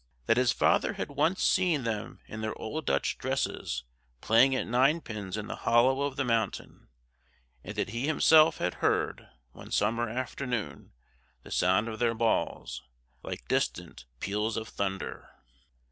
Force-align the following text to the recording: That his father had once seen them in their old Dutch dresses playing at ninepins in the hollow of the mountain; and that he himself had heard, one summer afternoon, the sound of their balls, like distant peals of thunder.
That 0.25 0.37
his 0.37 0.51
father 0.51 0.93
had 0.93 1.09
once 1.09 1.43
seen 1.43 1.83
them 1.83 2.21
in 2.25 2.41
their 2.41 2.57
old 2.59 2.87
Dutch 2.87 3.19
dresses 3.19 3.83
playing 4.19 4.55
at 4.55 4.65
ninepins 4.65 5.37
in 5.37 5.45
the 5.45 5.57
hollow 5.57 6.01
of 6.01 6.15
the 6.15 6.25
mountain; 6.25 6.87
and 7.63 7.75
that 7.75 7.89
he 7.89 8.07
himself 8.07 8.57
had 8.57 8.73
heard, 8.81 9.29
one 9.51 9.69
summer 9.69 10.09
afternoon, 10.09 10.93
the 11.43 11.51
sound 11.51 11.87
of 11.87 11.99
their 11.99 12.15
balls, 12.15 12.81
like 13.21 13.47
distant 13.47 14.05
peals 14.19 14.57
of 14.57 14.67
thunder. 14.67 15.29